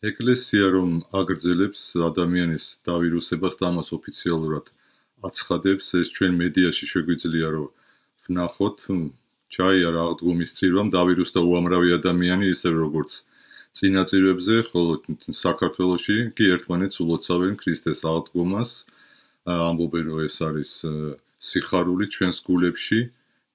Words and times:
ეკლესია 0.00 0.68
რომ 0.72 0.92
აგრძელებს 1.12 1.80
ადამიანის 2.08 2.64
დავირუსებას 2.88 3.58
და 3.60 3.66
ამას 3.68 3.88
ოფიციალურად 3.92 4.70
აცხადებს, 5.28 5.86
ეს 6.00 6.08
ჩვენ 6.16 6.32
მედიაში 6.40 6.86
შეგვიძლია 6.92 7.48
რომ 7.52 7.68
ვნახოთ, 8.24 8.78
ჩაიარა 9.52 10.00
აღდგომის 10.06 10.50
წირვამ 10.56 10.88
დავირუსდა 10.96 11.40
უამრავი 11.44 11.92
ადამიანი, 12.00 12.48
ისე 12.56 12.72
როგორც 12.80 13.10
წინაწირებზე, 13.76 14.56
ხოლო 14.72 14.92
საქართველოში 15.36 16.16
კი 16.32 16.44
ერთმანეთს 16.56 16.96
ულოცავენ 17.04 17.54
ქრისტეს 17.60 18.00
აღდგომას, 18.00 18.70
ამბობენ 19.52 20.04
რომ 20.08 20.20
ეს 20.24 20.36
არის 20.48 20.70
სიხარული 21.44 22.08
ჩვენს 22.14 22.38
გულებში 22.48 23.00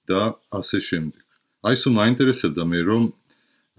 და 0.05 0.37
ასე 0.53 0.77
შემდეგ. 0.93 1.23
აი 1.65 1.75
სულ 1.81 1.93
მაინტერესებდა 2.01 2.63
მე 2.69 2.79
რომ 2.85 3.03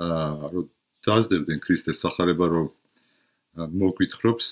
აა 0.02 0.66
დაძდებდნენ 1.08 1.60
ქრისტეს 1.66 2.02
სახარება 2.04 2.46
რომ 2.54 2.66
მოგვითხრობს 3.82 4.46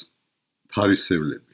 ფარისევლები. 0.74 1.52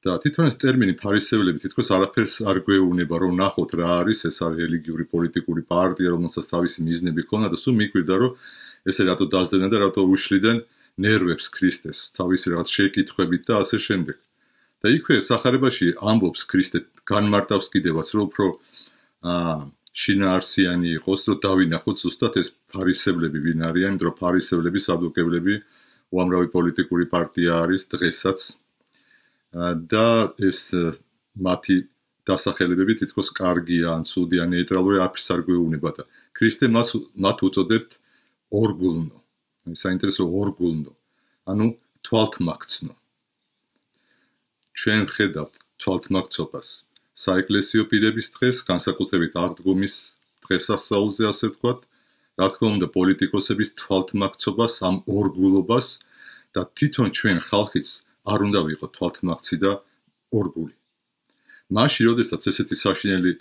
და 0.00 0.16
თვითონ 0.16 0.46
ეს 0.48 0.56
ტერმინი 0.56 0.94
ფარისევლები 0.96 1.60
თითქოს 1.60 1.90
არაფერს 1.92 2.34
არ 2.48 2.64
გვეუბნება 2.64 3.16
რომ 3.20 3.34
ნახოთ 3.36 3.74
რა 3.80 3.88
არის 4.00 4.24
ეს 4.30 4.38
არის 4.46 4.60
რელიგიური 4.64 5.04
პოლიტიკური 5.12 5.62
პარტია 5.72 6.12
რომელსაც 6.14 6.46
თავისი 6.48 6.84
მიზნები 6.86 7.22
ქონდა 7.28 7.50
და 7.52 7.58
სულ 7.60 7.74
მიკვირდა 7.80 8.14
რომ 8.22 8.32
ესე 8.88 9.04
რატო 9.04 9.28
დაძდებდნენ 9.34 9.70
და 9.74 9.78
რატო 9.84 10.00
უშლიდნენ 10.14 10.62
ნერვებს 11.04 11.46
ქრისტეს 11.52 11.98
თავისი 12.16 12.46
რაღაც 12.54 12.68
შეკითხვებით 12.76 13.42
და 13.44 13.54
ასე 13.60 13.76
შემდეგ. 13.86 14.16
და 14.80 14.88
იქვე 14.96 15.16
სახარებაში 15.20 15.86
ამბობს 16.00 16.42
ქრისტე 16.48 16.78
განმარტავს 17.04 17.66
კიდევაც 17.68 18.08
რომ 18.16 18.22
უფრო 18.32 18.46
აა 19.28 19.56
შინაარსიანი 19.96 20.94
იყოს 21.00 21.26
რომ 21.28 21.38
დავინახოთ 21.44 21.96
ზუსტად 22.02 22.36
ეს 22.40 22.48
ფარისევლები 22.72 23.38
ვინ 23.46 23.64
არიან, 23.70 23.94
რომ 23.98 24.14
ფარისევლები 24.20 24.80
სადუკებლები 24.86 25.54
უამრავი 26.14 26.48
პოლიტიკური 26.54 27.06
პარტია 27.10 27.62
არის 27.66 27.86
დღესაც 27.90 28.38
და 29.90 30.06
ეს 30.38 30.60
მათი 31.34 31.76
დასახელებები 32.30 32.94
თითქოს 33.02 33.30
კარგია 33.34 33.94
ან 33.98 34.06
ცუდია 34.06 34.46
ნეიტრალური 34.46 35.02
აფის 35.02 35.26
არ 35.34 35.42
გვეუბნება 35.48 35.90
და 35.98 36.06
ქრისტე 36.38 36.70
მას 36.70 36.94
მათ 37.24 37.38
უწოდებთ 37.50 37.90
ორგულნო. 38.60 39.18
აი 39.66 39.76
საინტერესო 39.82 40.24
ორგულნო. 40.40 40.92
ანუ 41.50 41.66
თვალთმაქცნო. 42.06 42.94
ჩვენ 44.78 45.02
ხედავთ 45.14 45.54
თვალთმაქცობას 45.82 46.68
საეკლესიო 47.20 47.84
პირების 47.90 48.28
დღეს, 48.36 48.62
განსაკუთრებით 48.70 49.32
აღდგომის 49.44 49.94
დღესასწაულზე 50.46 51.24
ასე 51.30 51.46
ვთქვათ, 51.50 51.80
რა 52.40 52.46
თქმა 52.54 52.68
უნდა 52.76 52.88
პოლიტიკოსების 52.96 53.70
თვალთმაქცობას 53.80 54.74
ამ 54.88 54.96
ორგულობას 55.18 55.88
და 56.56 56.62
თვითონ 56.76 57.08
ჩვენ 57.18 57.38
ხალხიც 57.48 57.88
არ 58.32 58.40
უნდა 58.48 58.60
ვიყოთ 58.68 58.90
თვალთმაქცი 58.96 59.56
და 59.64 59.72
ორგული. 60.40 60.74
მაშინ, 61.76 62.04
როდესაც 62.10 62.40
ესეთი 62.50 62.76
საშინელი 62.84 63.32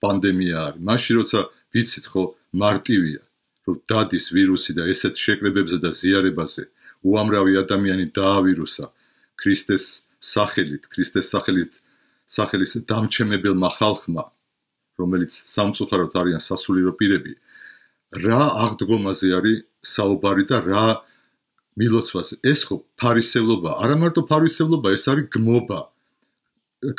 პანდემია 0.00 0.56
არის, 0.66 0.82
მაშინ 0.88 1.14
როცა 1.20 1.40
ვიცით 1.74 2.06
ხო 2.12 2.22
მარტივია 2.62 3.22
რომ 3.66 3.76
დადის 3.90 4.26
ვირუსი 4.34 4.72
და 4.78 4.86
ესეთ 4.92 5.18
შეკრებებზე 5.18 5.78
და 5.82 5.90
ზიარებაზე 6.00 6.62
უამრავი 7.10 7.58
ადამიანი 7.64 8.06
დაავირუსა 8.14 8.86
ქრისტეს 9.40 9.86
სახელით, 10.22 10.86
ქრისტეს 10.92 11.26
სახელით 11.34 11.72
სახელის 12.26 12.72
დამჩემებელმა 12.90 13.70
ხალხმა, 13.78 14.24
რომელიც 14.98 15.32
სამწუხაროდ 15.54 16.12
არიან 16.20 16.42
სასულიერო 16.42 16.92
პირები, 16.98 17.32
რა 18.26 18.42
აღდგომაზე 18.66 19.28
არის 19.38 19.62
საუბარი 19.86 20.44
და 20.50 20.58
რა 20.66 20.86
მილოცვას? 21.78 22.28
ეს 22.42 22.60
ხო 22.66 22.76
ფარისევლობა, 22.98 23.70
არა 23.82 23.96
მარტო 24.02 24.22
ფარისევლობა, 24.30 24.88
ეს 24.96 25.04
არის 25.12 25.26
გმობა 25.34 25.80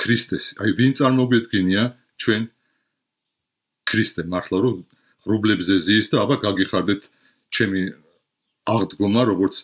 ქრისტეს. 0.01 0.45
აი 0.61 0.71
ვინ 0.77 0.91
წარმოგვიდგენია 0.97 1.83
ჩვენ 2.21 2.41
ქრისტე? 3.87 4.21
მართლა 4.31 4.57
რომ 4.63 4.77
რუბლებზე 5.27 5.75
ზის 5.85 6.07
და 6.11 6.23
აბა 6.23 6.35
გაგიხარდეთ 6.43 7.01
ჩემი 7.51 7.81
აღდგომა 8.67 9.23
როგორც 9.31 9.55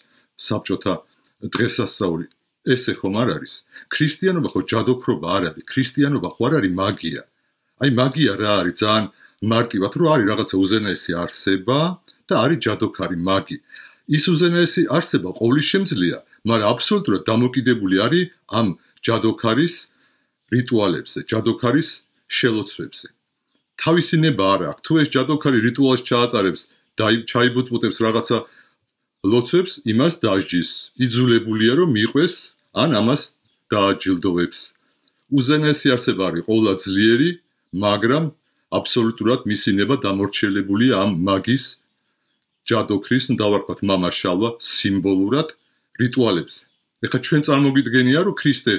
საბჭოთა 0.47 0.94
დღესასწაული 1.53 2.28
ესე 2.63 2.94
ხომ 3.00 3.16
არ 3.22 3.29
არის? 3.35 3.53
ქრისტიანობა 3.94 4.50
ხო 4.53 4.62
ჯადოქრობა 4.72 5.28
არ 5.38 5.44
არის? 5.50 5.63
ქრისტიანობა 5.72 6.29
ხო 6.35 6.41
არ 6.47 6.53
არის 6.59 6.74
მაგია? 6.79 7.24
აი 7.84 7.90
მაგია 8.00 8.34
რა 8.40 8.51
არის? 8.63 8.75
ძალიან 8.81 9.06
მარტივად 9.53 9.91
რომ 10.00 10.07
არის 10.13 10.25
რაღაცა 10.31 10.56
უზენაესი 10.63 11.12
არსება 11.24 11.79
და 12.28 12.34
არის 12.44 12.59
ჯადოქარი 12.66 13.18
მაგი. 13.28 13.57
ის 14.16 14.24
უზენაესი 14.34 14.81
არსება 14.97 15.29
ყოვლის 15.40 15.66
შემძლეა 15.72 16.19
მაგრამ 16.47 16.72
აბსოლუტურად 16.75 17.24
დამოკიდებული 17.31 17.96
არის 18.06 18.31
ამ 18.59 18.68
ჯადოქარის 19.07 19.75
რიტუალებზე 20.56 21.19
ჯადოქარის 21.31 21.90
შელოცვებზე. 22.38 23.07
თავისი 23.84 24.16
ნება 24.24 24.45
არ 24.56 24.62
აქვს. 24.72 24.81
თუ 24.85 24.91
ეს 25.01 25.07
ჯადოქარი 25.16 25.59
რიტუალს 25.68 26.01
ჩაატარებს 26.09 26.62
ჩაიბუტბუტებს 27.31 27.97
რაღაცა 28.06 28.38
ლოცვებს, 29.23 29.73
იმას 29.88 30.13
დაждის. 30.23 30.69
იძულებულია 31.00 31.73
რომ 31.79 31.89
მიყვეს, 31.95 32.34
ან 32.84 32.89
ამას 33.00 33.22
დააჯილდოვებს. 33.72 34.59
უზენაესი 35.38 35.88
არსება 35.95 36.23
არის 36.29 36.44
ყოვლა 36.50 36.72
ძლიერი, 36.84 37.29
მაგრამ 37.83 38.23
აბსოლუტურად 38.78 39.39
მისი 39.51 39.72
ნება 39.79 39.95
დამორჩილებულია 40.03 40.94
ამ 41.03 41.12
მაგის 41.28 41.63
ჯადოქრის, 42.67 43.23
ნუ 43.31 43.35
დავარქვათ 43.41 43.79
მამაშალვა 43.89 44.50
სიმბოლურად 44.59 45.47
რიტუალებს. 46.01 46.56
ეხლა 47.03 47.19
ჩვენ 47.25 47.41
წარმოგიდგენია 47.47 48.19
რომ 48.28 48.35
ქრისტე 48.41 48.75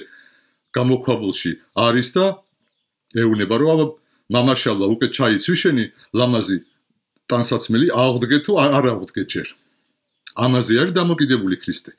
გამოქვაბულში 0.76 1.52
არის 1.88 2.08
და 2.16 2.24
ეუბნება 3.22 3.56
რომ 3.60 3.68
აბა 3.74 3.86
მამაშალა 4.34 4.86
უკვე 4.94 5.08
ჩაიცვიშენი 5.16 5.84
ლამაზი 6.18 6.58
ტანსაცმელი 7.30 7.86
აღდგე 8.04 8.38
თუ 8.44 8.52
არ 8.64 8.84
აღდგე 8.94 9.22
ჯერ 9.32 9.48
ამაზე 10.34 10.74
არის 10.82 10.94
დამოკიდებული 10.98 11.56
ქრისტე. 11.62 11.90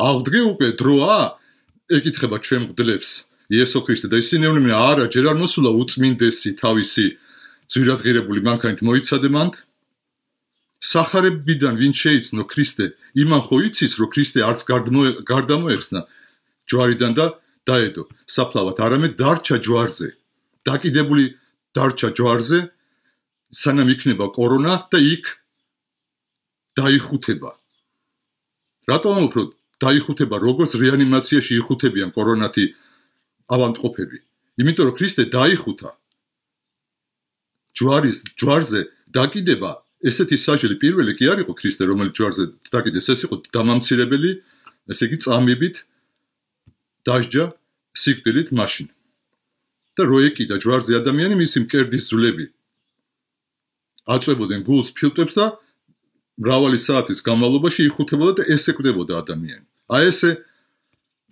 აღდგე 0.00 0.40
უკვე 0.52 0.68
დროა 0.80 1.18
ეკითხება 1.96 2.36
ჩვენ 2.44 2.62
მგდლებს 2.72 3.10
იესო 3.52 3.80
ქრისტე 3.86 4.08
და 4.12 4.16
ისინი 4.20 4.42
ეუბნებიან 4.48 4.80
არა 4.90 5.04
ჯერ 5.12 5.24
არ 5.30 5.38
მოსულა 5.42 5.70
უწმინდესი 5.80 6.50
თავისი. 6.60 7.06
ძვირადღირებული 7.70 8.40
მანქანით 8.46 8.80
მოიცადე 8.86 9.28
მანდ. 9.36 9.54
სახარებიდან 10.80 11.74
ვინ 11.80 11.92
შეიცნო 11.96 12.42
ქრისტე 12.52 12.84
იმან 13.22 13.42
ხო 13.46 13.56
იცის 13.66 13.92
რომ 13.98 14.08
ქრისტე 14.14 14.40
არც 14.46 14.60
გარდამოეხსნა 15.30 16.00
ჯვარიდან 16.68 17.12
და 17.18 17.26
დაედო. 17.66 18.02
საფლავად 18.26 18.76
არამედ 18.86 19.12
დარჩა 19.20 19.56
ჯვარზე. 19.66 20.08
დაკიდებული 20.66 21.24
დარჩა 21.74 22.08
ჯვარზე 22.16 22.58
სანამ 23.52 23.88
იქნება 23.94 24.26
კორონა 24.36 24.74
და 24.90 24.98
იქ 24.98 25.24
დაიხუთება 26.76 27.50
რატომ 28.90 29.14
უფრო 29.26 29.42
დაიხუთება 29.82 30.36
როგორც 30.40 30.70
რეანიმაციაში 30.80 31.52
იხუთებიან 31.60 32.10
კორონათი 32.16 32.64
ავანტყოფები? 33.52 34.18
იმიტომ 34.62 34.84
რომ 34.88 34.96
ქრისტე 34.98 35.22
დაიხუთა. 35.36 35.90
ჯვარის 37.76 38.18
ჯვარზე 38.40 38.80
დაკიდება 39.12 39.70
ესეთი 40.08 40.36
საჯელი 40.40 40.76
პირველი 40.80 41.12
კი 41.18 41.24
არ 41.32 41.38
იყო 41.44 41.52
ქრისტე 41.60 41.84
რომელიც 41.90 42.14
ჯვარზე 42.16 42.44
დაკიდეს 42.72 43.06
ეს 43.12 43.20
იყო 43.28 43.36
დამამცირებელი 43.52 44.30
ესე 44.92 45.02
იგი 45.08 45.16
წამებით 45.24 45.76
დაждა 47.04 47.44
სიკვდილით 47.96 48.48
მაშინ. 48.56 48.88
და 49.96 50.04
როეკიდა 50.04 50.56
ჯვარზე 50.60 50.92
ადამიანი 51.00 51.34
მისი 51.40 51.64
მკერდის 51.64 52.04
ძვლები 52.12 52.46
აწვებოდნენ 54.14 54.60
გულს 54.68 54.92
ფილტვებს 54.92 55.34
და 55.40 55.46
მრავალი 56.36 56.78
საათის 56.80 57.24
განმავლობაში 57.24 57.88
იხუთებოდა 57.88 58.32
და 58.40 58.48
ესეკვდებოდა 58.54 59.12
ადამიანი. 59.24 59.64
აი 59.96 60.04
ესე 60.12 60.30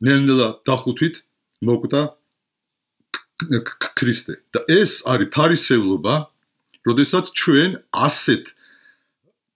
ნელ-ნელა 0.04 0.48
დახუთვით 0.64 1.16
მოკვდა 1.64 2.02
ქრისტე 3.98 4.34
და 4.54 4.60
ეს 4.70 5.02
არის 5.04 5.28
ფარისევლობა, 5.34 6.14
როდესაც 6.88 7.24
ჩვენ 7.34 7.70
ასეთ 7.92 8.44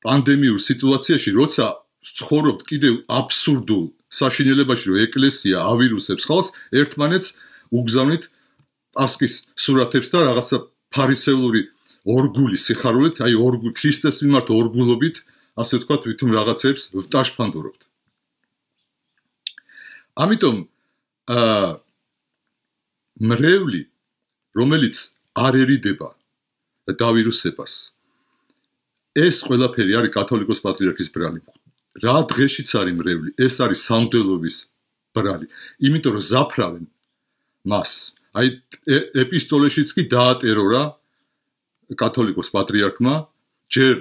პანდემიურ 0.04 0.60
სიტუაციაში, 0.62 1.30
როცა 1.38 1.64
ცხოვრობთ 2.18 2.60
კიდევ 2.68 2.94
აბსურდულ 3.08 3.84
საშინელებაში, 4.08 4.84
რომ 4.90 4.98
ეკლესია 5.06 5.56
ავირუსებს 5.72 6.24
ხალხს, 6.28 6.52
ერთმანეთს 6.80 7.28
უგზავნით 7.78 8.24
პასკის 8.96 9.34
სურათებს 9.58 10.08
და 10.12 10.18
რაღაცა 10.28 10.56
ფარისევლური 10.94 11.62
ორგული 12.08 12.56
სიხარულით, 12.56 13.20
აი 13.20 13.34
ორგულ 13.36 13.72
ქრისტეს 13.76 14.22
მიმართ 14.24 14.48
ორგულობით, 14.48 15.16
ასე 15.62 15.82
თქვა 15.82 15.96
თვითონ 16.04 16.30
რაღაცებს 16.38 16.82
ვტაშფანდურობთ. 16.94 17.80
ამიტომ 20.22 20.56
აა 21.34 21.68
მრევლი, 23.28 23.82
რომელიც 24.58 24.96
არ 25.34 25.54
ერიდება 25.64 26.08
დავირუსებას, 26.88 27.72
ეს 29.18 29.36
ყველაფერი 29.46 29.92
არის 29.98 30.14
კათოლიკოს 30.14 30.62
პატრიარქის 30.62 31.10
ბრალი. 31.14 31.42
რა 32.02 32.14
დღეშიც 32.30 32.70
არის 32.78 32.94
მრევლი 32.98 33.30
ეს 33.42 33.54
არის 33.64 33.80
სამდელობის 33.88 34.56
ბრალი 35.16 35.46
იმიტომ 35.88 36.12
რომ 36.16 36.24
ზაფრავენ 36.30 36.84
მას 37.72 37.92
აი 38.38 38.48
ეპისტოლეშიც 39.24 39.88
კი 39.96 40.04
დაატერო 40.12 40.64
რა 40.74 40.84
კათოლიკოს 42.02 42.52
პატრიარქმა 42.54 43.14
ჯერ 43.74 43.94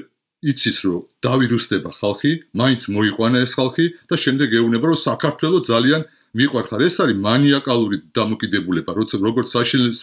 იცის 0.46 0.78
რომ 0.86 1.02
დავირუსდება 1.26 1.92
ხალხი 1.98 2.32
მაინც 2.62 2.82
მოიყვანა 2.94 3.38
ეს 3.42 3.52
ხალხი 3.58 3.86
და 4.10 4.16
შემდეგ 4.22 4.50
ეუბნება 4.60 4.86
რომ 4.94 5.00
საქართველოს 5.02 5.64
ძალიან 5.66 6.02
მიყვარხარ. 6.38 6.80
ეს 6.86 6.96
არის 7.02 7.18
მანიაკალური 7.26 7.98
დამოკიდებულება 8.14 8.92
როცა 8.94 9.16
როგორც 9.18 9.48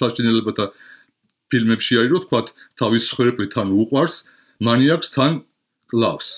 საშინელებათა 0.00 0.66
ფილმებში 1.50 1.94
არის 2.02 2.10
რომ 2.10 2.22
თქვა 2.26 2.40
თავის 2.80 3.04
ხვერპლი 3.14 3.46
თან 3.54 3.68
უყვარს 3.82 4.16
მანიაკს 4.58 5.08
თან 5.14 5.32
კლავს. 5.86 6.28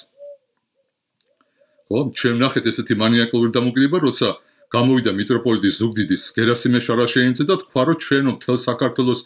ხო? 1.89 1.99
ჩვენ 2.19 2.35
ნახეთ 2.45 2.65
ესეთი 2.69 2.95
მანიაკალური 3.01 3.51
დამოკიდებულება 3.57 3.99
როცა 4.05 4.29
გამოვიდა 4.75 5.13
მიტროპოლიტი 5.19 5.71
ზუგდიდის 5.79 6.23
გერასიმე 6.37 6.79
შარაშეინძე 6.87 7.45
და 7.51 7.55
თქვა 7.63 7.83
რომ 7.87 7.99
ჩვენო 8.03 8.33
თელ 8.43 8.59
საქართველოს 8.67 9.21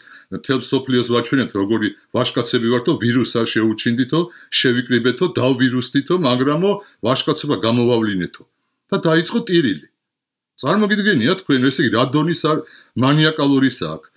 თელ 0.45 0.61
სოფლიოს 0.69 1.07
ვაჩვენებთ 1.13 1.53
როგორი 1.59 1.89
ვაშკაცები 2.15 2.67
ვართო 2.73 2.91
ვირუსს 3.01 3.35
არ 3.41 3.47
შეუჩინდითო 3.53 4.19
შევიკრიბეთო 4.59 5.25
დავვირუსდითო 5.39 6.15
მაგრამო 6.27 6.71
ვაშკაცობა 7.07 7.55
გამოვავლინეთო. 7.65 8.43
და 8.91 8.97
დაიწყო 9.07 9.39
ტირილი. 9.47 9.87
წარმოგიდგენია 10.61 11.33
თქვენ 11.41 11.67
ესე 11.71 11.81
იგი 11.87 11.95
რა 11.95 12.03
დონის 12.13 12.41
არ 12.51 12.57
მანიაკალურისა 13.03 13.85
აქვს 13.95 14.09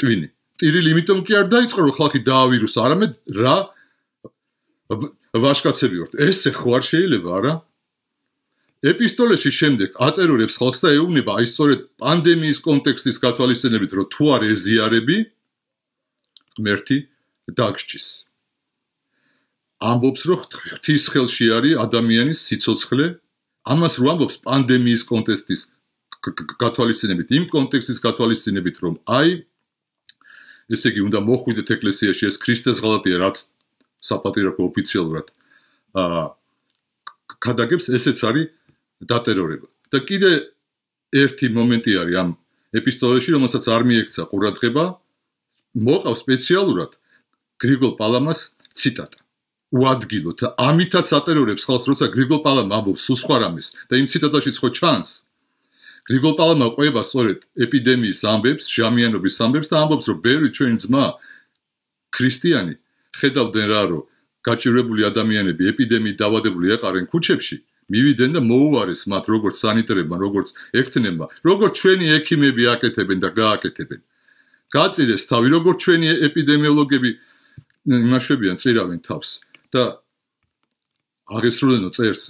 ტვინი. 0.00 0.28
ტირილი 0.60 0.88
იმიტომ 0.92 1.18
კი 1.26 1.32
არ 1.40 1.46
დაიწყო 1.54 1.80
რომ 1.82 1.94
ხალხი 1.98 2.20
დაავირუსა 2.28 2.78
არამედ 2.86 3.12
რა 3.42 3.56
ვაშკაცები 5.44 5.96
ვართ. 6.00 6.12
ესე 6.28 6.50
ხო 6.52 6.68
არ 6.78 6.84
შეიძლება 6.90 7.30
არა 7.38 7.52
ეპისტოლეში 8.86 9.50
შემდეგ 9.50 9.96
ატერორებს 9.98 10.58
ხალხს 10.62 10.82
და 10.84 10.90
ეუბნება 10.94 11.34
აი 11.40 11.46
სწორედ 11.50 11.80
პანდემიის 11.98 12.58
კონტექსტის 12.62 13.16
გათვალისწინებით 13.24 13.90
რომ 13.98 14.06
თუ 14.14 14.24
არ 14.38 14.42
ეზიარები 14.54 15.16
ღმერთი 16.58 16.98
დაგჭის. 17.58 18.06
ამბობს 19.82 20.22
რომ 20.30 20.38
ღვთის 20.46 21.04
ხელში 21.10 21.46
არის 21.58 21.78
ადამიანის 21.86 22.38
სიცოცხლე. 22.38 23.06
ამას 23.66 23.94
რო 23.98 24.06
ამბობს 24.14 24.36
პანდემიის 24.46 25.02
კონტექსტის 25.10 25.60
გათვალისწინებით, 26.62 27.28
იმ 27.34 27.44
კონტექსტის 27.50 27.98
გათვალისწინებით, 28.02 28.76
რომ 28.82 28.94
აი 29.06 29.28
ესე 30.70 30.86
იგი 30.94 31.00
უნდა 31.08 31.18
მოხვიდეთ 31.26 31.68
ეკლესიაში 31.78 32.24
ეს 32.30 32.36
ქრისტეს 32.42 32.78
ღალატია, 32.82 33.16
რაც 33.22 33.36
საპატრიარქო 34.02 34.62
ოფიციალურად 34.70 35.26
აა 35.98 36.22
გადაგებს 37.42 37.90
ესეც 37.92 38.18
არის 38.24 38.57
დატერორება. 39.02 39.68
და 39.92 39.98
კიდე 40.04 40.30
ერთი 41.12 41.46
მომენტი 41.54 41.92
არის 42.02 42.16
ამ 42.22 42.30
ეპისტოლეში, 42.76 43.30
რომელსაც 43.36 43.64
არ 43.64 43.82
მიექცა 43.88 44.22
ყურადღება, 44.28 44.84
მოყავს 45.78 46.20
სპეციალურად 46.24 46.90
გრიგოლ 47.62 47.92
პალამას 47.96 48.40
ციტატა. 48.76 49.18
უადგილოთ, 49.68 50.56
ამითაც 50.56 51.08
ატერიორებს 51.12 51.64
ხალხს, 51.68 51.86
როცა 51.92 52.06
გრიგოლ 52.12 52.40
პალამა 52.40 52.72
ამბობს 52.80 53.04
სულ 53.04 53.16
სხვა 53.20 53.36
რამეს 53.44 53.68
და 53.88 53.94
იმ 54.00 54.06
ციტატაშიც 54.08 54.56
ხო 54.60 54.68
ჩანს. 54.72 55.10
გრიგოლ 56.08 56.34
პალამა 56.40 56.66
ყובה 56.72 57.02
სწორედ 57.04 57.38
ეპიდემიის 57.64 58.20
ამბებს, 58.24 58.64
ჟამიანობის 58.72 59.36
ამბებს 59.44 59.68
და 59.68 59.76
ამბობს, 59.84 60.04
რომ 60.08 60.18
ბევრი 60.24 60.48
ჩვენი 60.56 60.76
ძმა 60.88 61.04
ქრისტიანი 62.16 62.74
ხედავდნენ 63.12 63.66
რა, 63.68 63.82
რომ 63.92 64.02
გაჭირებული 64.48 65.02
ადამიანები 65.04 65.62
ეპიდემიით 65.68 66.16
დაავადებული 66.16 66.66
ეყარენ 66.76 67.04
ქუჩებში 67.12 67.56
მივიდნენ 67.88 68.30
და 68.36 68.40
მოუარეს 68.44 69.02
მათ 69.08 69.24
როგორც 69.32 69.56
სანიტარებმა, 69.64 70.16
როგორც 70.20 70.48
ექთნებმა, 70.76 71.26
როგორც 71.44 71.72
ჩვენი 71.80 72.06
ექიმები 72.18 72.62
აკეთებენ 72.74 73.18
და 73.24 73.28
გააკეთებენ. 73.40 74.00
გაწირეს 74.72 75.22
თავი, 75.30 75.48
როგორც 75.56 75.78
ჩვენი 75.84 76.06
ეპიდემიოლოგები 76.28 77.10
იმაშვებიან, 77.88 78.56
წირავენ 78.60 79.00
თავს. 79.04 79.40
და 79.68 80.00
აღესრულენო 81.28 81.90
წერს 81.92 82.22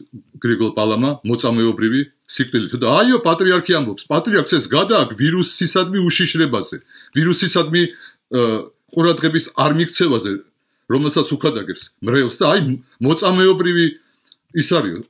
გრიგოლ 0.42 0.72
პალამა 0.74 1.10
მოწამეობრივი 1.22 2.00
სიკვდილით 2.26 2.74
და 2.82 2.94
აიო 2.98 3.18
პატრიარქი 3.22 3.76
ამბობს 3.78 4.08
პატრიარქს 4.10 4.56
ეს 4.58 4.66
გადააკ 4.72 5.14
ვირუსისადმი 5.20 6.02
უშიშრებაზე 6.02 6.76
ვირუსისადმი 7.14 7.82
ყურადღების 8.94 9.46
არ 9.54 9.72
მიქცევაზე 9.78 10.32
რომელსაც 10.90 11.30
უხადაგებს 11.36 11.82
მრევლს 12.02 12.36
და 12.42 12.50
აი 12.50 12.60
მოწამეობრივი 13.06 13.86
ის 14.58 14.68
არის 14.74 15.06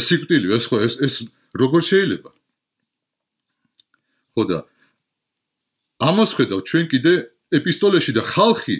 სიკვდილი 0.00 0.54
ეს 0.56 0.64
ხო 0.70 0.76
ეს 0.86 0.94
ეს 1.04 1.14
როგორ 1.52 1.80
შეიძლება 1.84 2.30
ხო 4.32 4.42
და 4.48 4.58
ამას 6.00 6.30
ხედავ 6.38 6.64
ჩვენ 6.64 6.86
კიდე 6.92 7.12
ეპისტოლეში 7.52 8.12
და 8.16 8.22
ხალხი 8.24 8.76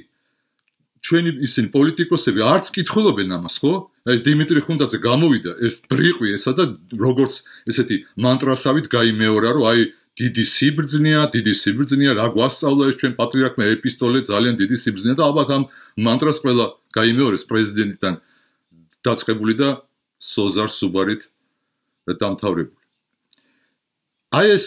ჩვენი 1.03 1.31
ისინი 1.43 1.69
პოლიტიკოსები 1.75 2.41
არც 2.47 2.71
კითხულობენ 2.79 3.35
ამას, 3.37 3.59
ხო? 3.59 3.73
აი 4.07 4.23
დიმიტრი 4.23 4.61
ხუნდაძე 4.67 4.99
გამოვიდა 5.03 5.53
ეს 5.67 5.83
ბრიყვი 5.91 6.29
ესა 6.39 6.53
და 6.55 6.65
როგორც 6.95 7.43
ესეთი 7.67 7.97
მანტრასავით 8.23 8.87
გაიმეორა, 8.87 9.51
რომ 9.59 9.65
აი 9.67 9.81
დიდი 10.23 10.45
სიბრძნეა, 10.47 11.23
დიდი 11.35 11.53
სიბრძნეა, 11.59 12.13
რა 12.23 12.27
გვასწავლა 12.39 12.83
ეს 12.93 12.97
ჩვენ 13.03 13.13
პატრიარქმა 13.19 13.65
ეპისტოლე 13.75 14.19
ძალიან 14.31 14.55
დიდი 14.63 14.77
სიბრძნეა 14.79 15.17
და 15.19 15.25
ალბათ 15.27 15.49
ამ 15.57 15.63
მანტრას 16.07 16.39
ყველა 16.45 16.67
გაიმეორეს 16.95 17.43
პრეზიდენტიდან 17.51 18.15
დაწყებული 19.03 19.55
და 19.59 19.69
სოზარ 20.23 20.71
სუბარით 20.71 21.27
დამთავრებული. 22.07 22.83
აი 24.39 24.49
ეს 24.57 24.67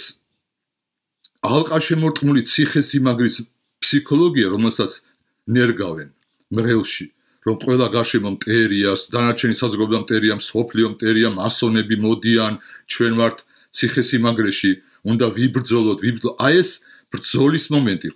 ალყაშემორტყმული 1.45 2.41
ციხესიმაგრის 2.51 3.35
ფსიქოლოგია, 3.81 4.47
რომელსაც 4.55 5.01
ნერგავენ 5.47 6.09
მრელში 6.55 7.07
რომ 7.45 7.57
ყველა 7.61 7.87
გარშემო 7.93 8.29
მტერია, 8.35 8.91
დანარჩენი 9.13 9.55
საზოგადოება 9.61 10.01
მტერია, 10.01 10.33
სოფლიო 10.41 10.87
მტერია, 10.97 11.29
მასონები 11.29 11.95
მოდიან, 12.01 12.53
ჩვენ 12.89 13.13
ვართ 13.21 13.37
ციხესიმაგრეში, 13.69 14.71
უნდა 15.05 15.25
ვიბრძოლოთ, 15.37 15.99
ვიბრძო. 16.01 16.31
აი 16.41 16.53
ეს 16.65 16.69
ბრძოლის 17.13 17.65
მომენტი 17.69 18.09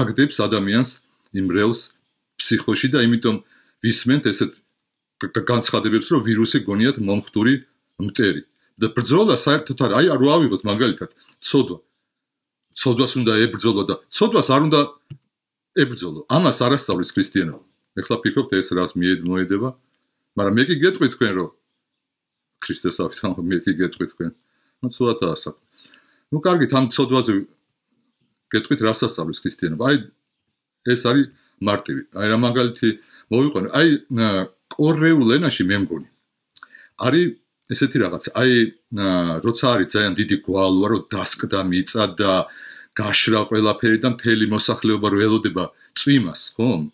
აგდებს 0.00 0.36
ადამიანს 0.40 0.90
იმ 1.36 1.44
მრელს 1.52 1.80
ფსიქოში 2.40 2.88
და 2.96 2.98
იმიტომ 3.06 3.36
ვისმენთ 3.84 4.24
ესეთ 4.32 4.52
განცხადებებს, 5.21 6.07
რომ 6.11 6.21
ვირუსი 6.27 6.59
გონიათ 6.67 6.97
მომხდური 6.99 7.53
მტერი. 7.99 8.43
და 8.75 8.91
ბრძოლა 8.91 9.39
საერთოდ 9.39 9.79
არ 9.87 9.91
აი 9.95 10.05
არ 10.11 10.19
ვავიღოთ 10.19 10.61
მაგალითად, 10.67 11.09
ცოდვა. 11.39 11.77
ცოდვას 12.75 13.13
უნდა 13.23 13.33
ებრძოლო 13.47 13.83
და 13.87 13.95
ცოდვას 14.11 14.47
არ 14.51 14.61
უნდა 14.67 14.79
ებრძოლო. 15.79 16.19
ამას 16.27 16.57
არასწავლის 16.59 17.11
ქრისტიანობა. 17.15 17.63
ეხლა 17.99 18.15
ფიქრობთ 18.23 18.51
ეს 18.59 18.67
რას 18.75 18.91
მიედება? 18.99 19.69
მაგრამ 20.35 20.53
მე 20.59 20.63
კი 20.67 20.75
გეტყვი 20.83 21.07
თქვენ 21.15 21.31
რომ 21.39 21.49
ქრისტეს 22.59 22.97
აღთან 22.99 23.31
მე 23.39 23.57
კი 23.63 23.71
გეტყვი 23.79 24.05
თქვენ. 24.11 24.31
ну 24.83 24.87
ცუდაა 24.91 25.31
ასაკ. 25.35 25.55
ну 26.31 26.37
კარგით 26.43 26.71
ამ 26.75 26.85
ცოდვაზე 26.91 27.33
გეტყვით 28.51 28.79
რას 28.83 28.99
ასწავლის 29.07 29.39
ქრისტიანობა? 29.39 29.83
აი 29.87 29.97
ეს 30.91 31.01
არის 31.07 31.27
მარტივი. 31.63 32.01
აი 32.19 32.25
რა 32.27 32.37
მაგალითი 32.43 32.89
მოვიყვანე. 33.30 33.68
აი 33.78 33.88
კორეულ 34.74 35.28
ენაში 35.38 35.64
მე 35.70 35.76
მგონი. 35.84 36.08
არის 37.06 37.26
ესეთი 37.70 37.98
რაღაც. 38.02 38.24
აი 38.34 38.52
როცა 39.46 39.66
არის 39.74 39.88
ძალიან 39.94 40.14
დიდი 40.20 40.36
გვალვა, 40.46 40.86
რომ 40.90 41.02
დასკდა 41.14 41.60
მიწა 41.70 42.04
და 42.18 42.32
გაშრა 42.98 43.40
ყველაფერი 43.50 43.98
და 44.02 44.08
მთელი 44.14 44.46
მოსახლეობა 44.54 45.06
რო 45.14 45.18
ელოდება 45.26 45.64
წვიმას, 45.94 46.42
ხო? 46.58 46.90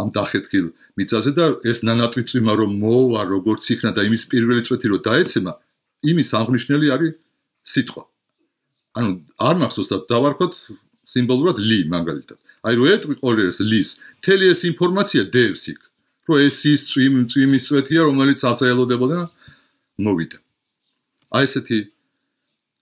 ამ 0.00 0.08
დახეთქილ 0.16 0.66
მიწაზე 0.96 1.30
და 1.36 1.44
ეს 1.66 1.82
ნანატრი 1.84 2.22
წვიმა 2.30 2.52
რომ 2.60 2.70
მოვა 2.80 3.22
როგორც 3.34 3.62
იქნა 3.74 3.90
და 3.96 4.06
იმის 4.08 4.22
პირველი 4.32 4.62
წვეთი 4.64 4.86
რო 4.92 4.98
დაეცემა, 5.04 5.52
იმის 6.10 6.28
აღნიშნელი 6.40 6.86
არის 6.94 7.12
სიტყვა. 7.72 8.02
ანუ 8.96 9.10
არ 9.48 9.56
მახსოვს 9.60 9.88
და 9.92 9.98
დავარქოთ 10.08 10.54
სიმბოლურად 11.06 11.56
ლი 11.58 11.78
მაგალითად. 11.88 12.38
აი 12.66 12.74
რო 12.76 12.84
ეტყვი 12.94 13.14
ყოლერს 13.20 13.60
ლის, 13.64 13.96
მთელი 14.20 14.44
ეს 14.52 14.60
ინფორმაცია 14.70 15.22
დევს 15.32 15.62
იქ, 15.72 15.80
რომ 16.28 16.38
ეს 16.46 16.58
ის 16.68 16.80
წვიმ 16.90 17.14
წვიმის 17.32 17.64
წვეთია, 17.68 18.00
რომელიც 18.10 18.40
აღსაელოდებოდა 18.44 19.18
მოვიდა. 20.04 20.38
აი 21.36 21.44
ესეთი 21.48 21.78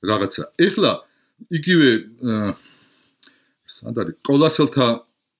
რაღაცა. 0.02 0.42
ეხლა 0.66 0.92
იგივე 1.58 1.90
სანდარი 3.78 4.12
კოლასელთა 4.26 4.86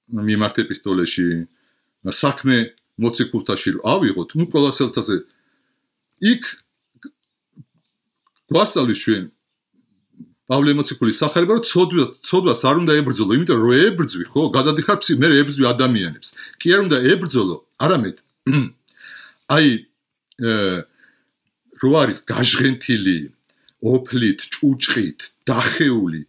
მიმართ 0.09 0.57
ეპისტოლეში 0.65 1.27
საქმე 2.07 2.57
მოციქულთაში 3.03 3.71
ავიღოთ 3.95 4.31
ნუ 4.39 4.45
კოლასელთაზე 4.55 5.17
იქ 6.33 6.43
გვასწავლის 8.49 8.99
ჩვენ 9.05 9.25
პავლე 10.49 10.73
მოციქულის 10.79 11.19
სახარება 11.23 11.59
რომ 11.59 11.65
ცოდვა 11.69 12.05
ცოდვას 12.25 12.63
არ 12.65 12.77
უნდა 12.83 12.93
ებრძოლო 13.03 13.33
იმიტომ 13.37 13.59
რომ 13.65 13.75
ებრძვი 13.89 14.25
ხო? 14.33 14.43
გადადიხარ 14.57 14.99
მე 15.21 15.29
ებრძვი 15.45 15.65
ადამიანებს. 15.69 16.29
კი 16.61 16.69
არ 16.73 16.81
უნდა 16.89 16.99
ებრძოლო 17.13 17.57
არამედ 17.85 18.17
აი 19.57 19.69
რო 21.79 21.91
არის 22.03 22.19
გაჟღენთილი 22.27 23.19
ოფლით, 23.79 24.41
ჭუჭყით, 24.51 25.21
დახეული 25.47 26.23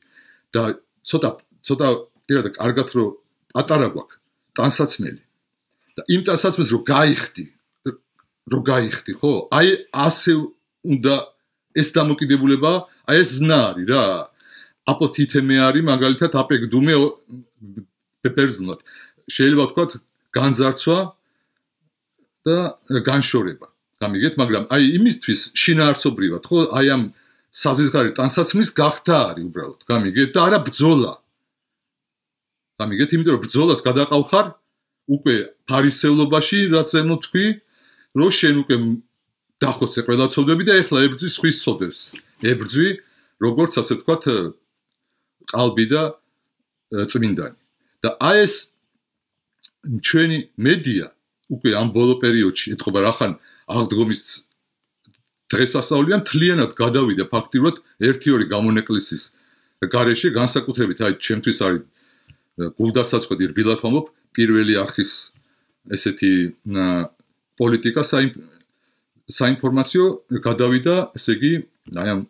და 0.54 0.78
ცოტა 1.08 1.30
ცოტა 1.66 1.88
პირადად 2.30 2.54
კარგად 2.60 2.88
რო 2.94 3.06
პატარა 3.56 3.88
გვაქვს 3.96 4.20
ტანსაცმელი 4.60 5.22
და 5.98 6.02
იმ 6.14 6.22
ტანსაცმელს 6.28 6.70
რო 6.76 6.80
გაიხდი 6.86 7.46
რო 8.54 8.60
გაიხდი 8.70 9.14
ხო? 9.22 9.34
აი 9.54 9.68
ასე 9.94 10.34
უნდა 10.86 11.16
ეს 11.76 11.94
დამოკიდებულება 11.94 12.72
აი 13.10 13.18
ეს 13.22 13.30
ზნარი 13.38 13.84
რა. 13.90 14.06
აპოთითემე 14.90 15.56
არის 15.70 15.84
მაგალითად 15.86 16.32
აპეგდუმე 16.42 16.94
პეპერსნოთ 18.26 18.80
შეიძლება 19.30 19.64
ვთქვათ 19.70 19.92
განძარცვა 20.34 21.00
და 22.46 22.58
განშორება. 23.06 23.68
გამიგეთ 24.02 24.34
მაგრამ 24.42 24.64
აი 24.74 24.84
იმისთვის 24.98 25.40
შინაარსობრივად 25.62 26.44
ხო 26.50 26.60
აი 26.80 26.88
ამ 26.96 27.04
საზისგარი 27.52 28.16
ტანსაცმლის 28.18 28.70
გახდა 28.74 29.16
არის 29.30 29.46
უბრალოდ 29.50 29.82
გამიგეთ. 29.92 30.30
და 30.34 30.40
არა 30.48 30.60
ბძოლა 30.66 31.14
გამიგეთ 32.80 33.10
იმიტომ 33.16 33.34
რომ 33.36 33.44
ბძოლას 33.46 33.82
გადაყავხარ 33.84 34.46
უკვე 35.16 35.36
ფარისევლობაში 35.68 36.60
რაც 36.74 36.90
ემო 37.02 37.16
თქვი 37.26 37.46
რომ 38.20 38.32
შენ 38.40 38.56
უკვე 38.64 38.76
დახოცე 39.64 40.06
ყველა 40.08 40.28
ცოდები 40.34 40.64
და 40.70 40.74
ეხლა 40.84 41.00
ებრძვის 41.10 41.36
ხვის 41.42 41.58
ცოდებს 41.64 42.00
ებრძვი 42.52 42.90
როგორც 43.44 43.80
ასე 43.82 44.00
ვთქვათ 44.00 44.24
ყალბი 45.52 45.86
და 45.92 46.04
წმინდანი. 47.12 47.58
და 48.04 48.10
აი 48.24 48.38
ეს 48.48 48.56
ჩვენი 50.08 50.38
მედია 50.56 51.12
უკვე 51.52 51.70
ამ 51.82 51.88
ბოლო 51.92 52.16
პერიოდში 52.24 52.76
ეთქობა 52.76 53.00
რახან 53.04 53.32
აღდგომის 53.68 54.22
დღესასწაულია 55.52 56.18
მთლიანად 56.24 56.72
გადავიდა 56.80 57.26
ფაქტიურად 57.34 57.76
1-2 58.00 58.48
გამონეკლისის 58.54 59.24
გარეშე 59.94 60.30
განსაკუთრებით 60.40 61.00
აი 61.06 61.14
ჩემთვის 61.26 61.60
არის 61.68 61.84
გულდასაწყოდი 62.80 63.52
რბილად 63.52 63.80
ვამბობ 63.84 64.08
პირველი 64.36 64.76
არხის 64.84 65.12
ესეთი 65.96 66.32
პოლიტიკა 67.60 68.04
საინფორმაციო 69.30 70.06
გადავიდა 70.44 70.96
ესე 71.18 71.32
იგი 71.38 71.54
აი 72.02 72.10
ამ 72.14 72.22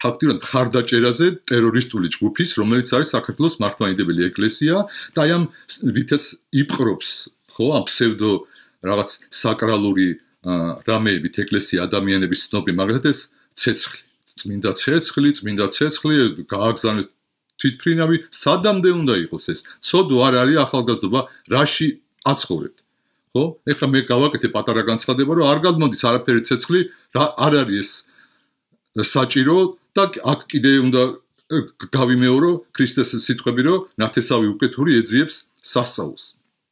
ფაქტიურად 0.00 0.44
ხარდაჭერაზე 0.44 1.26
ტერორისტული 1.48 2.08
ჯგუფის 2.16 2.50
რომელიც 2.60 2.92
არის 2.96 3.12
საქართველოს 3.16 3.56
მართლმადიდებელი 3.64 4.22
ეკლესია 4.30 4.84
და 5.16 5.20
აი 5.24 5.30
ამ 5.36 5.44
რითაც 5.96 6.24
იპყრობს 6.62 7.10
ხო 7.56 7.66
ამ 7.80 7.84
ფსევდო 7.88 8.32
რაღაც 8.84 9.10
საკრალური 9.42 10.08
რამეებით 10.88 11.34
ეკლესია 11.44 11.88
ადამიანების 11.88 12.40
ცნობი 12.48 12.72
მაგალითად 12.80 13.12
ეს 13.12 13.20
ცეცხლი. 13.56 14.00
წმინდა 14.36 14.70
ცეცხლი 14.76 15.28
წმინდა 15.36 15.66
ცეცხლი 15.76 16.16
გააგზავნეს 16.52 17.06
თვითფრინავი 17.60 18.16
სადამდე 18.36 18.90
უნდა 19.00 19.14
იყოს 19.24 19.44
ეს. 19.52 19.60
ცოდო 19.80 20.16
არ 20.28 20.34
არის 20.44 20.56
ახალგაზრდობა 20.64 21.20
რაში 21.56 21.88
აცხოვრებთ 22.32 22.85
ხო? 23.36 23.44
ეხლა 23.68 23.86
მე 23.92 24.00
გავაკეთე 24.08 24.48
პატარა 24.56 24.82
განცხადება 24.88 25.32
რომ 25.36 25.48
არ 25.52 25.58
გადმოდის 25.68 26.02
არაფერი 26.08 26.40
ცეცხლი 26.48 26.80
რა 27.16 27.24
არ 27.36 27.52
არის 27.62 27.90
ეს 28.96 29.08
საჭირო 29.12 29.56
და 29.92 30.04
აქ 30.32 30.40
კიდე 30.48 30.72
უნდა 30.88 31.02
გავიმეორო 31.92 32.50
ქრისტეს 32.72 33.12
სიტყვები 33.26 33.62
რომ 33.68 33.84
ნათესავი 34.00 34.46
უკეთური 34.56 34.96
ეძიებს 35.00 35.36
სასწაულს. 35.72 36.24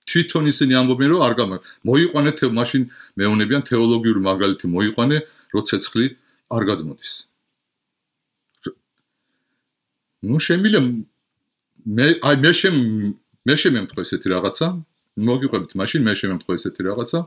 თვითონ 0.08 0.44
ისინი 0.52 0.72
ამბობენ 0.80 1.08
რომ 1.14 1.20
არ 1.26 1.34
გამა 1.40 1.56
მოიყვანეთ 1.88 2.38
მაშინ 2.58 2.82
მეუნებიან 3.20 3.62
თეოლოგიური 3.68 4.20
მაგალითი 4.24 4.66
მოიყვანე 4.72 5.18
რომ 5.52 5.62
ცეცხლი 5.68 6.06
არ 6.56 6.62
გადმოდის. 6.70 7.12
ну 10.24 10.40
შემიძლია 10.40 10.80
მე 11.84 12.06
აი 12.24 12.36
მე 12.40 12.50
შემ 12.56 12.74
მე 13.44 13.54
შემემთხვე 13.60 14.00
ესეთი 14.08 14.28
რაღაცა 14.32 14.66
მოგიყვებით 15.29 15.71
მაშინ 15.79 16.01
მე 16.07 16.13
შემემთხვე 16.21 16.55
ესეთი 16.59 16.81
რაღაცა 16.89 17.19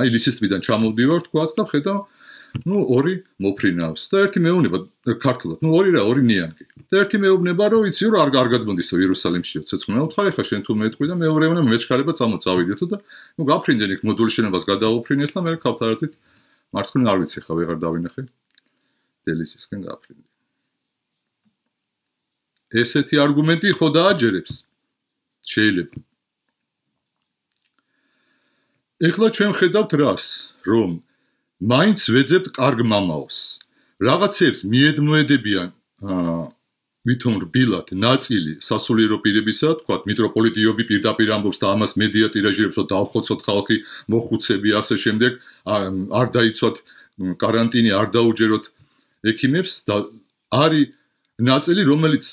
აი 0.00 0.08
ლისისტრიდან 0.14 0.60
ჩამოვდივარ 0.66 1.20
თქვა 1.26 1.44
და 1.56 1.64
ხედავ 1.72 2.00
ну 2.66 2.82
ორი 2.96 3.14
მოფრინავს 3.44 4.02
და 4.10 4.22
ერთი 4.26 4.40
მეუბნება 4.44 4.78
ქართულად 5.22 5.62
ну 5.64 5.70
ორი 5.78 5.94
რა 5.94 6.02
ორი 6.10 6.22
ნიანგი 6.26 6.64
და 6.90 7.02
ერთი 7.02 7.20
მეუბნება 7.22 7.68
რომ 7.74 7.86
იცი 7.90 8.10
რომ 8.10 8.18
არ 8.24 8.30
გარგადმოდისო 8.36 8.94
იერუსალიმში 9.04 9.62
ცეცხლმა 9.70 10.02
უთხარ 10.08 10.26
ახლა 10.32 10.44
შენ 10.50 10.60
თუ 10.66 10.72
მეტყვი 10.82 11.06
და 11.10 11.16
მეორე 11.22 11.46
უნდა 11.54 11.62
მეჩქარება 11.70 12.12
წამოწავიდეთო 12.18 12.86
და 12.90 12.96
ну 13.38 13.42
გაფრინდენ 13.50 13.90
იქ 13.96 14.02
მოდული 14.10 14.30
შენობას 14.34 14.66
გადაუფრინეს 14.72 15.30
და 15.36 15.40
მე 15.46 15.52
ქავთარაცით 15.62 16.12
მარცხნივ 16.74 17.06
არ 17.14 17.18
ვიცი 17.22 17.38
ხა 17.46 17.52
ვეღარ 17.60 17.78
დავინახე 17.86 18.22
დელისისკენ 19.30 19.80
გაფრინდი 19.86 20.26
ესეთი 22.82 23.16
არგუმენტი 23.26 23.68
ხო 23.78 23.86
დააჯერებს 23.94 24.52
შეიძლება 25.54 26.02
ეხლა 29.03 29.27
ჩვენ 29.35 29.51
ხედავთ 29.59 29.91
რას, 29.99 30.25
რომ 30.63 31.03
მაინც 31.59 31.99
ვეძებთ 32.15 32.47
კარგ 32.55 32.79
მამაოს. 32.87 33.59
რაღაცებს 33.99 34.63
მიედმოედებიან 34.71 35.69
ვითომ 37.05 37.35
რბილად 37.43 37.91
ნაწილი 37.91 38.53
სასულიერო 38.63 39.19
პირებისა, 39.19 39.69
თქვა 39.83 39.95
მიტროპოლიტ 40.07 40.55
იობი 40.63 40.83
პირდაპირ 40.89 41.27
ამბობს 41.35 41.59
და 41.59 41.67
ამას 41.75 41.91
მედია 41.99 42.31
ტირაჟირებს, 42.31 42.77
რომ 42.79 42.87
დავხოცოთ 42.95 43.39
ხალხი, 43.43 43.77
მოხუცები 44.09 44.69
ასე 44.79 44.95
შემდეგ, 45.03 45.31
არ 46.15 46.27
დაიცვათ 46.35 46.75
каранტინი, 47.43 47.91
არ 47.99 48.07
დაუჯეროთ 48.15 48.65
ექიმებს 49.27 49.71
და 49.91 49.95
არის 50.55 50.95
ნაწილი, 51.35 51.81
რომელიც 51.83 52.23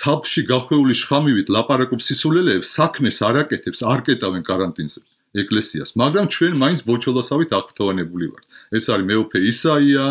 თაფში 0.00 0.42
გახვეული 0.48 0.94
შხამივით 0.96 1.48
ლაპარაკობს 1.52 2.04
სისულელეებს, 2.08 2.68
საქმეს 2.80 3.16
არ 3.22 3.44
აკეთებს, 3.44 3.80
არ 3.84 4.00
კეტავენ 4.08 4.42
каранტინზე. 4.42 5.00
ეკლესიას, 5.32 5.90
მაგრამ 5.96 6.26
ჩვენ 6.28 6.52
მაინც 6.62 6.80
ბოჩოლოსავით 6.88 7.50
აღფრთოვანებული 7.56 8.26
ვართ. 8.32 8.44
ეს 8.76 8.84
არის 8.92 9.06
მეოფე 9.08 9.38
ისაია, 9.52 10.04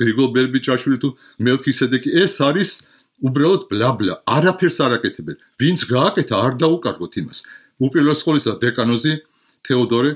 გრიგოლ 0.00 0.28
ბერბიჭაშვილი 0.36 0.98
თუ 1.00 1.08
მელქისედეკი, 1.46 2.08
ეს 2.24 2.34
არის 2.44 2.70
უბრალოდ 3.24 3.62
ბლაბლა, 3.72 4.14
არაფერს 4.28 4.78
არაკეთებენ. 4.84 5.36
ვინც 5.60 5.80
გააკეთა, 5.88 6.34
არ 6.44 6.52
დაუკარგოთ 6.60 7.14
იმას. 7.24 7.38
უპირველეს 7.80 8.20
ყოვლისა 8.26 8.52
დეკანოზი 8.60 9.12
თეოდორე 9.64 10.10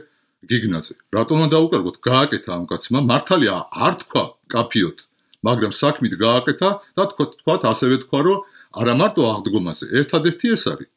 გიგნაძე. 0.45 0.95
რატომ 1.17 1.39
დაუკარგოთ? 1.55 1.97
გააკეთა 2.05 2.51
ამ 2.53 2.65
კაცმა, 2.71 2.99
მართალია 3.11 3.55
არ 3.73 3.95
თქვა 4.03 4.23
კაფიოთ, 4.53 4.99
მაგრამ 5.47 5.73
საქმით 5.73 6.15
გააკეთა 6.21 6.71
და 6.97 7.03
თქვა 7.11 7.25
თქვა 7.33 7.55
ასევე 7.73 7.97
თქვა 8.05 8.21
რომ 8.27 8.39
არა 8.77 8.95
მარტო 9.01 9.23
აღდგომაზე, 9.33 9.85
ერთადერთი 9.99 10.47
ეს 10.55 10.63
არის. 10.69 10.89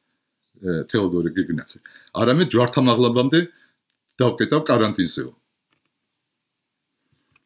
თეოდორე 0.62 1.30
გიგნაძე. 1.36 1.80
არამედ 2.14 2.48
ჯვართამაღლაბამდე 2.54 3.40
დავკეტავ 4.22 4.62
каранტინზეო. 4.70 5.32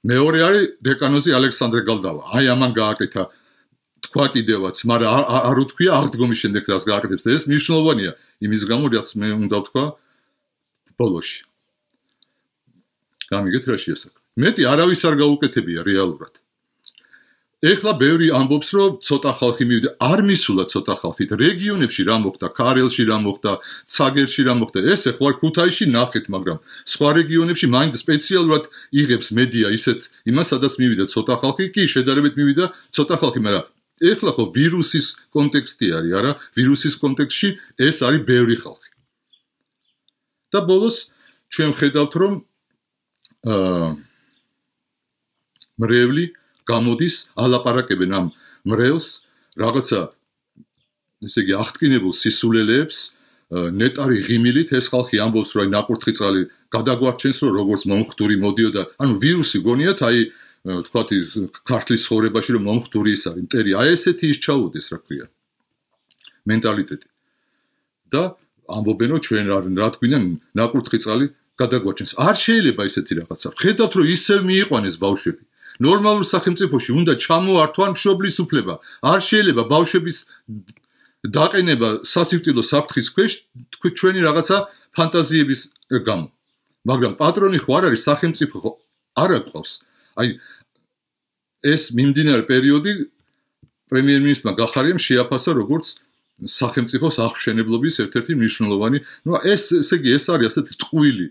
მეორე 0.06 0.40
არის 0.46 0.66
დეკანოზი 0.86 1.32
ალექსანდრე 1.34 1.82
გალდავა. 1.88 2.22
აი 2.38 2.46
ამან 2.54 2.72
გააკეთა 2.76 3.24
თქვა 4.06 4.26
კიდევაც, 4.36 4.78
მაგრამ 4.86 5.12
არ 5.50 5.58
უთქვია 5.66 5.92
აღდგომის 5.98 6.40
შემდეგ 6.44 6.64
რას 6.70 6.84
გააკეთებს 6.86 7.26
და 7.26 7.30
ეს 7.34 7.44
მნიშვნელოვანია 7.50 8.12
იმის 8.46 8.64
გამო, 8.70 8.86
რაც 8.94 9.10
მე 9.18 9.28
უნდა 9.42 9.58
ვთქვა 9.66 9.86
ბოლოში. 11.00 11.40
გამიგეთ 13.34 13.64
რა 13.66 13.78
შეესაბამება. 13.82 14.22
მეტი 14.46 14.64
არავის 14.70 15.02
არ 15.10 15.16
გაუკეთებია 15.24 15.82
რეალურად. 15.90 16.34
ეხლა 17.66 17.92
ბევრი 17.98 18.28
ამბობს 18.38 18.70
რომ 18.78 18.92
ცოტა 19.02 19.32
ხალხი 19.40 19.66
მივიდა. 19.70 19.90
არ 19.98 20.20
მისულა 20.30 20.64
ცოტა 20.70 20.96
ხალხით. 21.02 21.30
რეგიონებში 21.34 22.02
რა 22.06 22.18
მოხდა? 22.22 22.48
ქარელში 22.58 23.04
რა 23.10 23.18
მოხდა? 23.26 23.52
ცაგერში 23.90 24.42
რა 24.46 24.54
მოხდა? 24.60 24.80
ეს 24.94 25.02
ეხლა 25.12 25.32
ქუთაისში 25.42 25.86
ნახეთ 25.90 26.26
მაგრამ 26.30 26.58
სხვა 26.94 27.10
რეგიონებში 27.20 27.68
მაინც 27.76 27.94
სპეციალურად 28.04 28.64
იღებს 29.02 29.28
მედია 29.38 29.68
ისეთ 29.78 30.00
იმას 30.30 30.48
სადაც 30.54 30.74
მივიდა 30.78 31.06
ცოტა 31.10 31.36
ხალხი. 31.42 31.64
კი 31.74 31.82
შედარებით 31.90 32.34
მივიდა 32.38 32.66
ცოტა 32.94 33.16
ხალხი 33.22 33.40
მაგრამ 33.46 33.66
ეხლა 34.12 34.32
ხო 34.36 34.44
ვირუსის 34.56 35.08
კონტექსტი 35.34 35.88
არის 35.98 36.14
არა? 36.20 36.32
ვირუსის 36.56 36.96
კონტექსტში 37.02 37.50
ეს 37.82 37.98
არის 38.06 38.22
ბევრი 38.30 38.56
ხალხი. 38.62 38.90
და 40.54 40.60
ბოლოს 40.64 41.12
ჩვენ 41.52 41.72
ხედავთ 41.80 42.14
რომ 42.22 42.34
აა 43.44 43.88
მრევლი 45.84 46.26
გამოდის 46.70 47.16
ალაპარაკებენ 47.46 48.12
ამ 48.20 48.28
მრევლს 48.70 49.08
რაღაცა 49.62 50.00
ესე 51.26 51.40
იგი 51.46 51.54
აღტკინებულ 51.62 52.14
სისულელეებს 52.22 52.98
ნეტარი 53.82 54.18
ღიმილით 54.28 54.74
ეს 54.80 54.90
ხალხი 54.94 55.22
ამბობს 55.26 55.52
რომ 55.56 55.64
აი 55.66 55.70
ნაკურთხი 55.76 56.14
წყალი 56.18 56.42
გადაგვარჩენს 56.76 57.38
რომ 57.46 57.54
როგორც 57.60 57.82
მომხდური 57.92 58.36
მოდიოდა 58.46 58.84
ანუ 59.06 59.14
ვირუსი 59.22 59.60
გონიათ 59.68 60.00
აი 60.10 60.20
თქვათ 60.90 61.10
ქართლის 61.70 62.04
ხორებაში 62.10 62.58
რომ 62.58 62.64
მომხდური 62.70 63.12
ის 63.14 63.24
არის 63.30 63.46
მტერი 63.46 63.72
აი 63.82 63.88
ესეთი 63.96 64.26
ის 64.34 64.40
ჩაუდეს 64.46 64.88
რა 64.92 65.00
ქვია 65.06 65.26
მენტალიტეტი 66.50 67.08
და 68.14 68.24
ამბობენ 68.66 69.10
რომ 69.14 69.22
ჩვენ 69.26 69.46
რა 69.54 69.90
თქვინა 69.94 70.20
ნაკურთხი 70.58 70.98
წყალი 71.06 71.28
გადაგვაჩენს. 71.60 72.12
არ 72.20 72.36
შეიძლება 72.36 72.82
ესეთი 72.90 73.14
რაღაცა. 73.20 73.48
ხედავთ 73.62 73.94
რომ 73.96 74.06
ისევ 74.16 74.40
მიიყვანეს 74.50 74.96
ბავშვები. 75.00 75.44
ნორმალურ 75.84 76.24
სახელმწიფოში 76.24 76.92
უნდა 76.96 77.14
ჩამოართვან 77.20 77.92
მშობლის 77.96 78.38
უფლება. 78.44 78.74
არ 79.04 79.20
შეიძლება 79.30 79.64
ბავშვების 79.72 80.18
დაყენება 81.26 81.90
სასიკვდილო 82.06 82.64
საფრთხის 82.64 83.08
ქვეშ 83.16 83.32
ჩვენი 84.00 84.20
რაღაცა 84.28 84.58
ფანტაზიების 84.96 85.62
გამო. 86.08 86.28
მაგრამ 86.86 87.14
პატრონი 87.20 87.60
ხო 87.66 87.72
არ 87.78 87.84
არის 87.90 88.02
სახელმწიფო 88.06 88.56
ხო 88.62 88.72
არ 89.18 89.30
აკყავს. 89.40 89.72
აი 90.22 90.28
ეს 91.66 91.84
მიმდინარე 91.98 92.44
პერიოდი 92.46 92.92
პრემიერ-მინისტრმა 93.90 94.52
გახარიამ 94.62 95.00
შეაფასა 95.02 95.52
როგორც 95.58 95.86
სახელმწიფოს 96.36 97.16
აღშენებლობის 97.26 97.96
ერთ-ერთი 98.06 98.34
მნიშვნელოვანი, 98.38 98.98
ну 99.26 99.40
ეს 99.40 99.72
ესე 99.82 99.98
იგი 99.98 100.10
ეს 100.20 100.26
არის 100.30 100.52
ასეთი 100.52 100.74
ტყუილი 100.84 101.28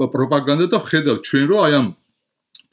პროპაგანდა 0.00 0.66
და 0.72 0.78
ხედავ 0.80 1.16
ჩვენ 1.28 1.44
რომ 1.50 1.60
აი 1.60 1.72
ამ 1.76 1.86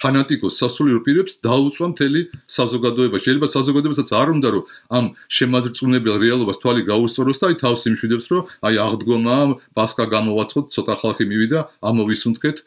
ფანატიკოს 0.03 0.57
სასულიერო 0.61 1.01
პირებს 1.05 1.37
დაუწვა 1.41 1.85
მთელი 1.93 2.21
საზოგადოება. 2.57 3.17
შეიძლება 3.25 3.47
საზოგადოებასაც 3.55 4.09
არ 4.13 4.27
უნდა 4.37 4.49
რომ 4.53 4.63
ამ 4.97 5.05
შემაძრწუნებელ 5.37 6.15
რეალობას 6.21 6.61
თვალი 6.61 6.81
გაუსწოროს 6.91 7.41
და 7.41 7.45
აი 7.49 7.55
თავს 7.63 7.81
იმშვიდებს 7.91 8.27
რომ 8.33 8.43
აი 8.67 8.75
აღდგომა 8.85 9.37
პასკა 9.77 10.05
გამოვაცხოთ, 10.13 10.65
ცოტა 10.75 10.95
ხალხი 11.01 11.25
მივიდა, 11.31 11.59
ამოვისუნთქეთ. 11.89 12.57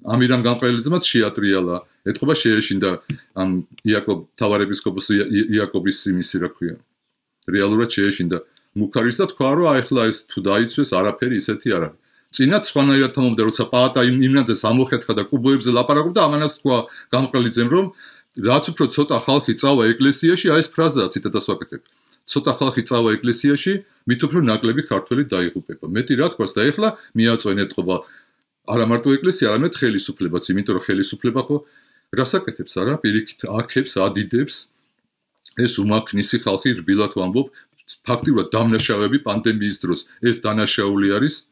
ამირან 0.00 0.40
გამყრელიძმაც 0.48 1.02
შეატრიალა. 1.12 1.76
ეთქობა 2.08 2.34
შეეშინდა 2.42 2.90
ამ 3.40 3.50
იაკობ 3.84 4.18
თავარეპისკოპოს 4.40 5.06
იაკობის 5.56 5.98
იმისი 6.12 6.36
რა 6.44 6.48
ქვია. 6.56 6.76
რეალურად 7.48 7.88
შეეშინდა 7.96 8.38
მუქარის 8.80 9.16
და 9.20 9.26
თქვა 9.32 9.48
რომ 9.58 9.66
აი 9.72 9.78
ახლა 9.84 10.02
ეს 10.08 10.18
თუ 10.30 10.38
დაიცვეს 10.48 10.90
არაფერი 10.96 11.36
ისეთი 11.42 11.68
არ 11.76 11.82
არის. 11.88 11.98
წინათ 12.30 12.64
სხვანაირად 12.70 13.12
თამამობდა, 13.14 13.42
როცა 13.50 13.64
პაატა 13.74 14.00
იმ 14.06 14.16
იმნაძეს 14.30 14.62
ამოხეთქა 14.70 15.12
და 15.18 15.22
კუბოებზე 15.30 15.70
ლაპარაკობდა, 15.74 16.20
ამანაც 16.26 16.52
თქვა 16.62 16.76
გამყრელიძემ, 17.14 17.70
რომ 17.74 17.86
რაც 18.46 18.64
უფრო 18.70 18.84
ცოტა 18.94 19.16
ხალხი 19.26 19.52
წავა 19.60 19.82
ეკლესიაში, 19.92 20.46
აი 20.54 20.60
ეს 20.62 20.68
ფრაზაა 20.70 21.08
ციტატას 21.10 21.46
ვაკეთებ. 21.50 21.82
ცოტა 22.30 22.52
ხალხი 22.60 22.82
წავა 22.86 23.10
ეკლესიაში, 23.18 23.72
მით 24.06 24.20
უფრო 24.26 24.38
ნაკლები 24.46 24.82
ქართველი 24.86 25.22
დაიღუპება. 25.34 25.86
მეტი 25.90 26.14
რა 26.20 26.26
თქვას 26.34 26.52
და 26.54 26.60
ეხლა 26.70 26.88
მიაწვენეთ 27.18 27.70
ყובה 27.74 27.96
არა 28.70 28.84
მარტო 28.86 29.08
ეკლესია, 29.18 29.46
არამედ 29.50 29.74
ხელისუფლებაც, 29.80 30.44
იმიტომ 30.54 30.74
რომ 30.78 30.84
ხელისუფლება 30.86 31.40
ხო 31.48 31.56
გასაკეთებს 32.14 32.74
არა, 32.78 32.94
პირიქით 33.02 33.40
აქებს, 33.50 33.92
ადიდებს 34.06 34.54
ეს 35.58 35.72
უმაკნისი 35.82 36.36
ხალხი 36.46 36.70
რბილად 36.78 37.12
ვამბობ, 37.18 37.46
ფაქტიურად 38.06 38.46
დამნაშავები 38.54 39.18
პანდემიის 39.26 39.76
დროს. 39.82 40.00
ეს 40.22 40.36
დანაშაული 40.44 41.08
არის 41.18 41.49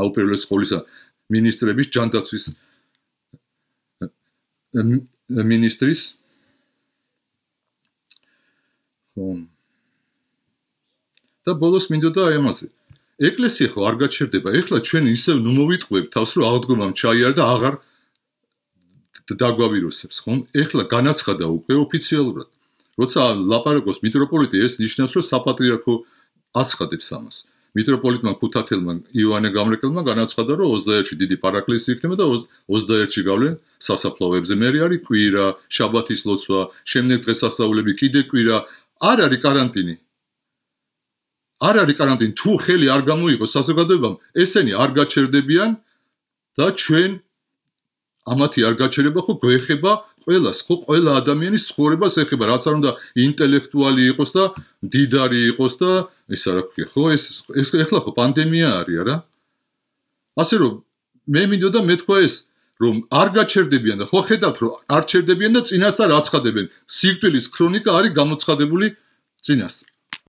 აუპირველეს 0.00 0.44
ყოვლისა 0.50 0.78
ministrების 1.34 1.88
ჯანდაცვის 1.94 2.44
ministris 5.28 6.00
ხომ 9.14 9.40
და 11.46 11.52
ბოლოს 11.60 11.86
მინდოდა 11.92 12.20
აი 12.28 12.36
ამაზე. 12.40 12.66
ეკლესია 13.28 13.68
ხო 13.72 13.80
არ 13.88 13.96
გაჩერდება. 14.02 14.48
ეხლა 14.58 14.78
ჩვენ 14.88 15.04
ისევ 15.12 15.36
ნუ 15.44 15.52
მოვიტყვებ 15.58 16.04
თავს 16.14 16.30
რომ 16.34 16.44
აღდგომამ 16.50 16.92
ჩაიარა 16.98 17.34
და 17.38 17.44
აღარ 17.54 17.74
დაგვავირუსებს 19.40 20.16
ხომ? 20.24 20.38
ეხლა 20.62 20.82
განაცხადა 20.94 21.44
უკვე 21.58 21.74
ოფიციალურად. 21.84 22.48
როცა 22.98 23.22
ლაპარაკობს 23.50 24.02
მიტროპოლიტი 24.04 24.56
ეს 24.66 24.78
ნიშნავს 24.82 25.12
რომ 25.18 25.24
საპატრიარქო 25.30 25.94
აცხადებს 26.62 27.08
ამას 27.18 27.36
მიტროპოლიტმა 27.74 28.32
ქუთათელმა 28.38 28.92
იოანე 29.18 29.50
გამრეკელმა 29.50 30.02
განაცხადა, 30.06 30.52
რომ 30.60 30.68
21-ში 30.78 31.14
დიდი 31.18 31.36
პარაკლისი 31.42 31.88
იქნება 31.94 32.16
და 32.20 32.26
21-ში 32.70 33.22
გავლენ 33.26 33.54
სასაფლაოებზე. 33.82 34.54
მერე 34.62 34.78
არის 34.86 35.00
კვირა, 35.08 35.46
შაბათის 35.74 36.22
ლოცვა, 36.28 36.60
შემდეგ 36.86 37.18
დღეს 37.26 37.38
სასწაულები, 37.42 37.92
კიდე 37.98 38.20
კვირა, 38.30 38.56
არ 39.10 39.18
არის 39.26 39.40
каранტინი. 39.42 39.94
არ 41.66 41.74
არის 41.82 41.96
каранტინი. 41.98 42.32
თუ 42.38 42.50
ხელი 42.62 42.86
არ 42.94 43.02
გამოიღოს 43.10 43.50
საზოგადოებამ, 43.58 44.14
ესენი 44.38 44.72
არ 44.78 44.90
გაჩერდებიან 44.98 45.70
და 46.58 46.66
ჩვენ 46.78 47.10
ამათი 48.24 48.64
არ 48.64 48.74
გაჩერება 48.80 49.20
ხო 49.26 49.34
გვეხება 49.42 49.92
ყველას 50.24 50.58
ხო 50.64 50.74
ყველა 50.86 51.10
ადამიანის 51.20 51.66
ცხოვრებას 51.68 52.14
ეხება 52.24 52.44
რაც 52.50 52.64
არ 52.70 52.74
უნდა 52.80 52.90
ინტელექტუალი 53.24 54.02
იყოს 54.14 54.30
და 54.36 54.44
დიდარი 54.94 55.40
იყოს 55.52 55.74
და 55.82 55.90
ეს 56.32 56.42
რა 56.48 56.62
ქვია 56.72 56.86
ხო 56.88 57.04
ეს 57.12 57.24
ეს 57.52 57.68
ეხლა 57.84 58.00
ხო 58.00 58.12
პანდემია 58.16 58.68
არის 58.80 58.96
არა? 59.04 59.16
ასე 60.40 60.54
რომ 60.64 60.74
მე 61.36 61.42
მინდოდა 61.52 61.80
მე 61.84 61.94
თქვა 62.00 62.16
ეს 62.24 62.34
რომ 62.80 62.96
არ 63.20 63.28
გაჩერდებიან 63.38 63.96
და 64.02 64.06
ხო 64.08 64.20
ხედავთ 64.28 64.56
რომ 64.64 64.72
არ 64.88 65.02
ჩერდებიან 65.10 65.52
და 65.54 65.60
წინასწარ 65.68 66.10
აცხადებენ. 66.18 66.66
სიკვდილის 66.88 67.46
ქრონიკა 67.54 67.90
არის 67.92 68.12
გამოცხადებული 68.18 68.86
წინასწარ 69.44 69.93